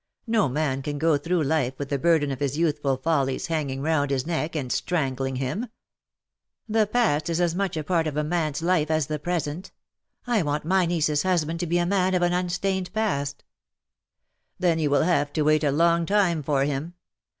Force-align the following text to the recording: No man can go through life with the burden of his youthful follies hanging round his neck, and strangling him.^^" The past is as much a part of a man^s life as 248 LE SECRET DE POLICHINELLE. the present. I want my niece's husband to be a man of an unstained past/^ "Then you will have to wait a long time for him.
No 0.25 0.49
man 0.49 0.81
can 0.81 0.97
go 0.97 1.15
through 1.15 1.43
life 1.43 1.77
with 1.77 1.89
the 1.89 1.99
burden 1.99 2.31
of 2.31 2.39
his 2.39 2.57
youthful 2.57 2.97
follies 2.97 3.45
hanging 3.45 3.83
round 3.83 4.09
his 4.09 4.25
neck, 4.25 4.55
and 4.55 4.71
strangling 4.71 5.35
him.^^" 5.35 5.69
The 6.79 6.87
past 6.87 7.29
is 7.29 7.39
as 7.39 7.53
much 7.53 7.77
a 7.77 7.83
part 7.83 8.07
of 8.07 8.17
a 8.17 8.23
man^s 8.23 8.63
life 8.63 8.89
as 8.89 9.05
248 9.05 9.05
LE 9.05 9.05
SECRET 9.05 9.05
DE 9.05 9.21
POLICHINELLE. 9.23 9.61
the 9.61 9.63
present. 9.69 9.71
I 10.25 10.41
want 10.41 10.65
my 10.65 10.85
niece's 10.87 11.21
husband 11.21 11.59
to 11.59 11.67
be 11.67 11.77
a 11.77 11.85
man 11.85 12.15
of 12.15 12.23
an 12.23 12.33
unstained 12.33 12.91
past/^ 12.93 13.35
"Then 14.57 14.79
you 14.79 14.89
will 14.89 15.03
have 15.03 15.31
to 15.33 15.43
wait 15.43 15.63
a 15.63 15.69
long 15.71 16.07
time 16.07 16.41
for 16.41 16.63
him. 16.65 16.95